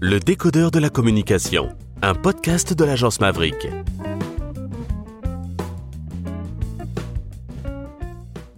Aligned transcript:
Le 0.00 0.20
décodeur 0.20 0.70
de 0.70 0.78
la 0.78 0.90
communication, 0.90 1.70
un 2.02 2.14
podcast 2.14 2.72
de 2.72 2.84
l'agence 2.84 3.18
Maverick. 3.18 3.66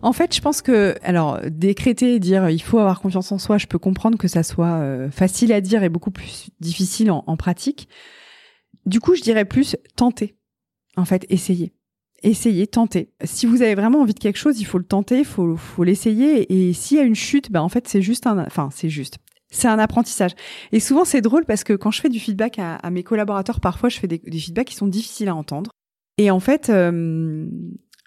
En 0.02 0.12
fait, 0.12 0.34
je 0.36 0.42
pense 0.42 0.60
que, 0.60 0.96
alors, 1.02 1.40
décréter 1.46 2.16
et 2.16 2.18
dire 2.18 2.50
il 2.50 2.60
faut 2.60 2.78
avoir 2.78 3.00
confiance 3.00 3.32
en 3.32 3.38
soi, 3.38 3.56
je 3.56 3.66
peux 3.66 3.78
comprendre 3.78 4.18
que 4.18 4.28
ça 4.28 4.42
soit 4.42 4.80
euh, 4.80 5.10
facile 5.10 5.54
à 5.54 5.62
dire 5.62 5.82
et 5.82 5.88
beaucoup 5.88 6.10
plus 6.10 6.50
difficile 6.60 7.10
en, 7.10 7.36
pratique. 7.38 7.88
Du 8.84 9.00
coup, 9.00 9.14
je 9.14 9.22
dirais 9.22 9.46
plus 9.46 9.76
tenter. 9.96 10.36
En 10.98 11.06
fait, 11.06 11.24
essayer. 11.30 11.72
Essayez, 12.22 12.66
tenter. 12.66 13.14
Si 13.24 13.46
vous 13.46 13.62
avez 13.62 13.74
vraiment 13.74 14.02
envie 14.02 14.12
de 14.12 14.18
quelque 14.18 14.36
chose, 14.36 14.60
il 14.60 14.64
faut 14.64 14.76
le 14.76 14.84
tenter, 14.84 15.20
il 15.20 15.24
faut, 15.24 15.56
faut 15.56 15.84
l'essayer. 15.84 16.52
Et 16.52 16.74
s'il 16.74 16.98
y 16.98 17.00
a 17.00 17.04
une 17.04 17.14
chute, 17.14 17.50
bah 17.50 17.62
en 17.62 17.70
fait, 17.70 17.88
c'est 17.88 18.02
juste 18.02 18.26
un, 18.26 18.44
enfin, 18.44 18.68
c'est 18.70 18.90
juste. 18.90 19.16
C'est 19.50 19.68
un 19.68 19.78
apprentissage. 19.80 20.32
Et 20.70 20.78
souvent, 20.78 21.04
c'est 21.04 21.20
drôle 21.20 21.44
parce 21.44 21.64
que 21.64 21.72
quand 21.72 21.90
je 21.90 22.00
fais 22.00 22.08
du 22.08 22.20
feedback 22.20 22.58
à, 22.58 22.90
mes 22.90 23.02
collaborateurs, 23.02 23.60
parfois, 23.60 23.88
je 23.88 23.98
fais 23.98 24.06
des, 24.06 24.20
feedbacks 24.38 24.68
qui 24.68 24.76
sont 24.76 24.86
difficiles 24.86 25.28
à 25.28 25.34
entendre. 25.34 25.72
Et 26.18 26.30
en 26.30 26.38
fait, 26.38 26.70
euh, 26.70 27.46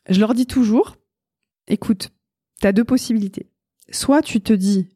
je 0.09 0.19
leur 0.19 0.33
dis 0.33 0.45
toujours, 0.45 0.95
écoute, 1.67 2.11
tu 2.61 2.67
as 2.67 2.71
deux 2.71 2.85
possibilités. 2.85 3.49
Soit 3.89 4.21
tu 4.21 4.39
te 4.39 4.53
dis, 4.53 4.87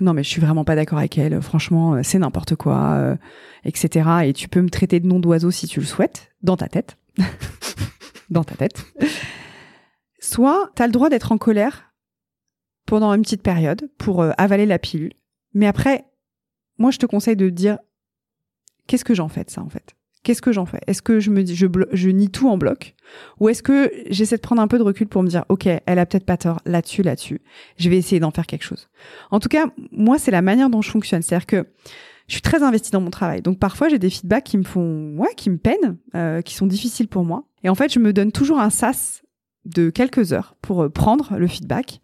non 0.00 0.14
mais 0.14 0.24
je 0.24 0.28
suis 0.28 0.40
vraiment 0.40 0.64
pas 0.64 0.74
d'accord 0.74 0.98
avec 0.98 1.16
elle, 1.16 1.40
franchement, 1.40 1.94
euh, 1.94 2.00
c'est 2.02 2.18
n'importe 2.18 2.56
quoi, 2.56 2.94
euh, 2.94 3.16
etc. 3.64 4.08
Et 4.24 4.32
tu 4.32 4.48
peux 4.48 4.62
me 4.62 4.70
traiter 4.70 4.98
de 4.98 5.06
nom 5.06 5.20
d'oiseau 5.20 5.52
si 5.52 5.68
tu 5.68 5.78
le 5.78 5.86
souhaites, 5.86 6.32
dans 6.42 6.56
ta 6.56 6.66
tête. 6.68 6.96
dans 8.30 8.42
ta 8.42 8.56
tête. 8.56 8.84
Soit 10.18 10.72
tu 10.74 10.82
le 10.82 10.90
droit 10.90 11.08
d'être 11.08 11.30
en 11.30 11.38
colère 11.38 11.94
pendant 12.86 13.12
une 13.14 13.22
petite 13.22 13.42
période 13.42 13.88
pour 13.98 14.24
avaler 14.36 14.66
la 14.66 14.80
pilule 14.80 15.12
mais 15.54 15.66
après, 15.66 16.04
moi, 16.78 16.90
je 16.90 16.98
te 16.98 17.06
conseille 17.06 17.36
de 17.36 17.48
dire 17.48 17.78
qu'est-ce 18.86 19.04
que 19.04 19.14
j'en 19.14 19.28
fais 19.28 19.44
de 19.44 19.50
ça 19.50 19.62
en 19.62 19.68
fait? 19.68 19.94
Qu'est-ce 20.22 20.42
que 20.42 20.52
j'en 20.52 20.64
fais? 20.64 20.80
Est-ce 20.86 21.02
que 21.02 21.20
je 21.20 21.30
me 21.30 21.42
dis 21.42 21.54
je, 21.54 21.66
je 21.92 22.08
nie 22.08 22.30
tout 22.30 22.48
en 22.48 22.56
bloc? 22.56 22.94
Ou 23.40 23.50
est-ce 23.50 23.62
que 23.62 23.92
j'essaie 24.08 24.36
de 24.36 24.40
prendre 24.40 24.62
un 24.62 24.68
peu 24.68 24.78
de 24.78 24.82
recul 24.82 25.06
pour 25.06 25.22
me 25.22 25.28
dire 25.28 25.44
OK, 25.50 25.66
elle 25.66 25.98
a 25.98 26.06
peut-être 26.06 26.24
pas 26.24 26.38
tort 26.38 26.60
là-dessus 26.64 27.02
là-dessus. 27.02 27.42
Je 27.76 27.90
vais 27.90 27.98
essayer 27.98 28.20
d'en 28.20 28.30
faire 28.30 28.46
quelque 28.46 28.64
chose. 28.64 28.88
En 29.30 29.38
tout 29.38 29.50
cas, 29.50 29.66
moi 29.92 30.18
c'est 30.18 30.30
la 30.30 30.40
manière 30.40 30.70
dont 30.70 30.80
je 30.80 30.90
fonctionne, 30.90 31.20
c'est-à-dire 31.20 31.46
que 31.46 31.66
je 32.26 32.32
suis 32.32 32.42
très 32.42 32.62
investie 32.62 32.90
dans 32.90 33.02
mon 33.02 33.10
travail. 33.10 33.42
Donc 33.42 33.58
parfois 33.58 33.90
j'ai 33.90 33.98
des 33.98 34.08
feedbacks 34.08 34.44
qui 34.44 34.56
me 34.56 34.62
font 34.62 35.14
ouais, 35.18 35.34
qui 35.36 35.50
me 35.50 35.58
peinent, 35.58 35.98
euh, 36.14 36.40
qui 36.40 36.54
sont 36.54 36.66
difficiles 36.66 37.08
pour 37.08 37.24
moi 37.24 37.44
et 37.64 37.70
en 37.70 37.74
fait, 37.74 37.92
je 37.92 37.98
me 37.98 38.12
donne 38.12 38.30
toujours 38.30 38.60
un 38.60 38.70
sas 38.70 39.22
de 39.64 39.88
quelques 39.88 40.32
heures 40.32 40.54
pour 40.60 40.82
euh, 40.82 40.88
prendre 40.90 41.36
le 41.36 41.46
feedback 41.48 42.00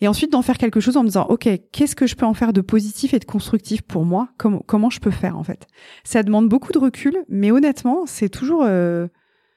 et 0.00 0.08
ensuite 0.08 0.32
d'en 0.32 0.42
faire 0.42 0.58
quelque 0.58 0.80
chose 0.80 0.96
en 0.96 1.02
me 1.02 1.08
disant 1.08 1.26
ok 1.28 1.48
qu'est-ce 1.72 1.96
que 1.96 2.06
je 2.06 2.14
peux 2.14 2.26
en 2.26 2.34
faire 2.34 2.52
de 2.52 2.60
positif 2.60 3.14
et 3.14 3.18
de 3.18 3.24
constructif 3.24 3.82
pour 3.82 4.04
moi? 4.04 4.28
Comment 4.38 4.62
comment 4.66 4.90
je 4.90 5.00
peux 5.00 5.10
faire 5.10 5.36
en 5.36 5.44
fait? 5.44 5.66
Ça 6.04 6.22
demande 6.22 6.48
beaucoup 6.48 6.72
de 6.72 6.78
recul 6.78 7.16
mais 7.28 7.50
honnêtement 7.50 8.06
c'est 8.06 8.28
toujours 8.28 8.64
euh, 8.64 9.08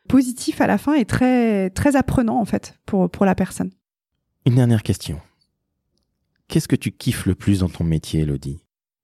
positif 0.07 0.61
à 0.61 0.67
la 0.67 0.77
fin 0.77 0.93
et 0.93 1.05
très 1.05 1.69
très 1.69 1.95
apprenant 1.95 2.39
en 2.39 2.45
fait 2.45 2.79
pour 2.85 3.09
pour 3.09 3.25
la 3.25 3.35
personne. 3.35 3.71
Une 4.45 4.55
dernière 4.55 4.83
question. 4.83 5.19
Qu'est-ce 6.47 6.67
que 6.67 6.75
tu 6.75 6.91
kiffes 6.91 7.25
le 7.25 7.35
plus 7.35 7.59
dans 7.59 7.69
ton 7.69 7.83
métier 7.83 8.21
Elodie? 8.21 8.59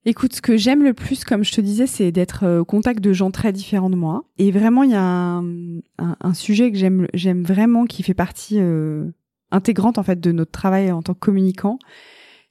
Écoute, 0.05 0.33
ce 0.35 0.41
que 0.41 0.55
j'aime 0.55 0.83
le 0.83 0.93
plus, 0.93 1.25
comme 1.25 1.43
je 1.43 1.51
te 1.51 1.59
disais, 1.59 1.85
c'est 1.85 2.13
d'être 2.13 2.45
euh, 2.45 2.59
au 2.61 2.65
contact 2.65 3.01
de 3.01 3.11
gens 3.11 3.29
très 3.29 3.51
différents 3.51 3.89
de 3.89 3.97
moi. 3.97 4.23
Et 4.37 4.51
vraiment, 4.51 4.83
il 4.83 4.91
y 4.91 4.95
a 4.95 5.01
un, 5.01 5.43
un, 5.97 6.15
un 6.21 6.33
sujet 6.33 6.71
que 6.71 6.77
j'aime, 6.77 7.07
j'aime 7.13 7.43
vraiment, 7.43 7.85
qui 7.85 8.03
fait 8.03 8.13
partie 8.13 8.57
euh, 8.57 9.11
intégrante 9.51 9.97
en 9.97 10.03
fait 10.03 10.19
de 10.19 10.31
notre 10.31 10.51
travail 10.51 10.91
en 10.91 11.01
tant 11.01 11.13
que 11.13 11.19
communicant, 11.19 11.79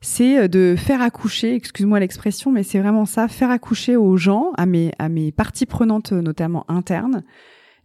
c'est 0.00 0.38
euh, 0.38 0.48
de 0.48 0.74
faire 0.76 1.02
accoucher, 1.02 1.54
excuse-moi 1.54 2.00
l'expression, 2.00 2.52
mais 2.52 2.62
c'est 2.62 2.78
vraiment 2.78 3.06
ça, 3.06 3.28
faire 3.28 3.50
accoucher 3.50 3.96
aux 3.96 4.16
gens, 4.16 4.52
à 4.56 4.66
mes 4.66 4.92
à 4.98 5.08
mes 5.08 5.32
parties 5.32 5.66
prenantes 5.66 6.12
notamment 6.12 6.64
internes, 6.68 7.24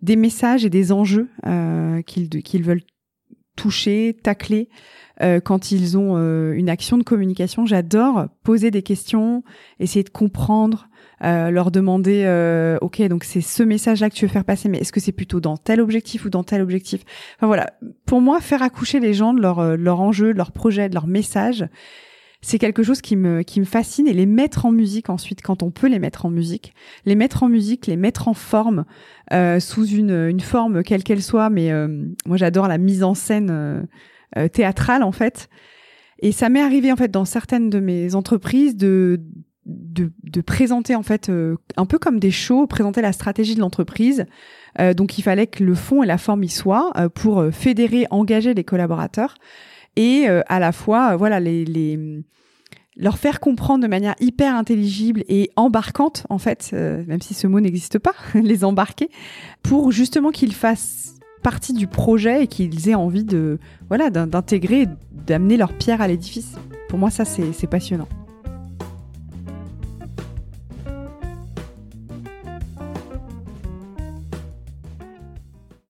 des 0.01 0.15
messages 0.15 0.65
et 0.65 0.69
des 0.69 0.91
enjeux 0.91 1.29
euh, 1.45 2.01
qu'ils 2.01 2.29
qu'ils 2.29 2.63
veulent 2.63 2.83
toucher, 3.55 4.17
tacler 4.23 4.69
euh, 5.21 5.39
quand 5.39 5.71
ils 5.71 5.97
ont 5.97 6.17
euh, 6.17 6.53
une 6.53 6.69
action 6.69 6.97
de 6.97 7.03
communication. 7.03 7.65
J'adore 7.65 8.27
poser 8.43 8.71
des 8.71 8.81
questions, 8.81 9.43
essayer 9.79 10.03
de 10.03 10.09
comprendre, 10.09 10.89
euh, 11.23 11.51
leur 11.51 11.69
demander, 11.69 12.23
euh, 12.25 12.77
ok, 12.81 13.01
donc 13.03 13.23
c'est 13.23 13.41
ce 13.41 13.61
message-là 13.61 14.09
que 14.09 14.15
tu 14.15 14.25
veux 14.25 14.31
faire 14.31 14.45
passer, 14.45 14.69
mais 14.69 14.79
est-ce 14.79 14.91
que 14.91 14.99
c'est 14.99 15.11
plutôt 15.11 15.39
dans 15.39 15.55
tel 15.55 15.79
objectif 15.79 16.25
ou 16.25 16.29
dans 16.29 16.43
tel 16.43 16.61
objectif? 16.61 17.03
Enfin 17.37 17.45
voilà, 17.47 17.73
pour 18.07 18.21
moi, 18.21 18.41
faire 18.41 18.63
accoucher 18.63 18.99
les 18.99 19.13
gens 19.13 19.33
de 19.33 19.41
leur 19.41 19.59
euh, 19.59 19.75
leur 19.75 20.01
enjeu, 20.01 20.33
de 20.33 20.37
leur 20.37 20.51
projet, 20.51 20.89
de 20.89 20.95
leur 20.95 21.05
message, 21.05 21.67
c'est 22.41 22.57
quelque 22.57 22.83
chose 22.83 23.01
qui 23.01 23.15
me 23.15 23.43
qui 23.43 23.59
me 23.59 23.65
fascine 23.65 24.07
et 24.07 24.13
les 24.13 24.25
mettre 24.25 24.65
en 24.65 24.71
musique 24.71 25.09
ensuite 25.09 25.41
quand 25.41 25.63
on 25.63 25.71
peut 25.71 25.87
les 25.87 25.99
mettre 25.99 26.25
en 26.25 26.29
musique, 26.29 26.73
les 27.05 27.15
mettre 27.15 27.43
en 27.43 27.49
musique, 27.49 27.87
les 27.87 27.97
mettre 27.97 28.27
en 28.27 28.33
forme 28.33 28.85
euh, 29.31 29.59
sous 29.59 29.85
une 29.85 30.27
une 30.29 30.39
forme 30.39 30.83
quelle 30.83 31.03
qu'elle 31.03 31.21
soit, 31.21 31.49
mais 31.49 31.71
euh, 31.71 32.05
moi 32.25 32.37
j'adore 32.37 32.67
la 32.67 32.77
mise 32.77 33.03
en 33.03 33.13
scène 33.13 33.87
théâtrale 34.53 35.03
en 35.03 35.11
fait. 35.11 35.49
Et 36.19 36.31
ça 36.31 36.49
m'est 36.49 36.61
arrivé 36.61 36.91
en 36.91 36.95
fait 36.95 37.09
dans 37.09 37.25
certaines 37.25 37.69
de 37.69 37.79
mes 37.79 38.15
entreprises 38.15 38.75
de 38.75 39.19
de, 39.65 40.11
de, 40.23 40.41
présenter 40.41 40.95
en 40.95 41.03
fait 41.03 41.29
euh, 41.29 41.55
un 41.77 41.85
peu 41.85 41.99
comme 41.99 42.19
des 42.19 42.31
shows, 42.31 42.65
présenter 42.67 43.01
la 43.01 43.13
stratégie 43.13 43.55
de 43.55 43.59
l'entreprise. 43.59 44.25
Euh, 44.79 44.93
donc 44.93 45.17
il 45.17 45.21
fallait 45.21 45.47
que 45.47 45.63
le 45.63 45.75
fond 45.75 46.01
et 46.03 46.07
la 46.07 46.17
forme 46.17 46.43
y 46.43 46.49
soient 46.49 46.91
euh, 46.97 47.09
pour 47.09 47.45
fédérer, 47.51 48.07
engager 48.09 48.53
les 48.53 48.63
collaborateurs 48.63 49.35
et 49.95 50.27
à 50.27 50.59
la 50.59 50.71
fois 50.71 51.15
voilà 51.17 51.39
les, 51.39 51.65
les 51.65 52.23
leur 52.97 53.17
faire 53.17 53.39
comprendre 53.39 53.83
de 53.83 53.87
manière 53.87 54.15
hyper 54.19 54.55
intelligible 54.55 55.23
et 55.27 55.49
embarquante 55.55 56.25
en 56.29 56.37
fait, 56.37 56.71
même 56.73 57.21
si 57.21 57.33
ce 57.33 57.47
mot 57.47 57.59
n'existe 57.59 57.99
pas, 57.99 58.13
les 58.35 58.63
embarquer 58.63 59.09
pour 59.63 59.91
justement 59.91 60.31
qu'ils 60.31 60.53
fassent 60.53 61.15
partie 61.41 61.73
du 61.73 61.87
projet 61.87 62.43
et 62.43 62.47
qu'ils 62.47 62.89
aient 62.89 62.95
envie 62.95 63.23
de 63.23 63.59
voilà 63.87 64.09
d'intégrer, 64.09 64.87
d'amener 65.11 65.57
leur 65.57 65.73
pierre 65.73 66.01
à 66.01 66.07
l'édifice. 66.07 66.55
Pour 66.89 66.99
moi 66.99 67.09
ça 67.09 67.25
c'est 67.25 67.67
passionnant. 67.67 68.07